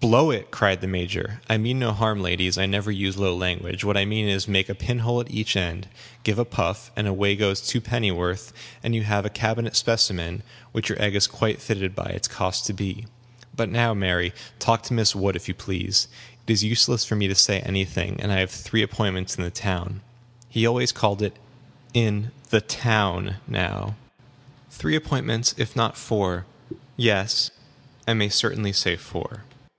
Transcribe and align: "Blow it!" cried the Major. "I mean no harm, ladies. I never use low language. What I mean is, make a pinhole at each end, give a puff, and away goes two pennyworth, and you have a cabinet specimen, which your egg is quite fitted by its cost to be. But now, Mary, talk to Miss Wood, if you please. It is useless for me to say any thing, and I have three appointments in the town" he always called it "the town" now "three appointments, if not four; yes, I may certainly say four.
"Blow 0.00 0.30
it!" 0.30 0.50
cried 0.50 0.82
the 0.82 0.86
Major. 0.86 1.40
"I 1.48 1.56
mean 1.56 1.78
no 1.78 1.90
harm, 1.90 2.20
ladies. 2.20 2.58
I 2.58 2.66
never 2.66 2.92
use 2.92 3.16
low 3.16 3.34
language. 3.34 3.84
What 3.84 3.96
I 3.96 4.04
mean 4.04 4.28
is, 4.28 4.46
make 4.46 4.68
a 4.68 4.74
pinhole 4.74 5.18
at 5.22 5.30
each 5.30 5.56
end, 5.56 5.88
give 6.24 6.38
a 6.38 6.44
puff, 6.44 6.90
and 6.94 7.06
away 7.06 7.34
goes 7.36 7.62
two 7.62 7.80
pennyworth, 7.80 8.52
and 8.82 8.94
you 8.94 9.02
have 9.04 9.24
a 9.24 9.30
cabinet 9.30 9.74
specimen, 9.74 10.42
which 10.72 10.90
your 10.90 11.00
egg 11.00 11.14
is 11.14 11.26
quite 11.26 11.58
fitted 11.58 11.94
by 11.94 12.04
its 12.04 12.28
cost 12.28 12.66
to 12.66 12.74
be. 12.74 13.06
But 13.56 13.70
now, 13.70 13.94
Mary, 13.94 14.34
talk 14.58 14.82
to 14.84 14.92
Miss 14.92 15.16
Wood, 15.16 15.36
if 15.36 15.48
you 15.48 15.54
please. 15.54 16.06
It 16.46 16.52
is 16.52 16.62
useless 16.62 17.06
for 17.06 17.16
me 17.16 17.26
to 17.26 17.34
say 17.34 17.60
any 17.60 17.86
thing, 17.86 18.16
and 18.20 18.30
I 18.30 18.40
have 18.40 18.50
three 18.50 18.82
appointments 18.82 19.36
in 19.36 19.42
the 19.42 19.50
town" 19.50 20.02
he 20.50 20.66
always 20.66 20.92
called 20.92 21.22
it 21.22 21.34
"the 21.94 22.60
town" 22.60 23.36
now 23.48 23.96
"three 24.70 24.96
appointments, 24.96 25.54
if 25.56 25.74
not 25.74 25.96
four; 25.96 26.44
yes, 26.94 27.50
I 28.06 28.12
may 28.12 28.28
certainly 28.28 28.74
say 28.74 28.96
four. 28.96 29.44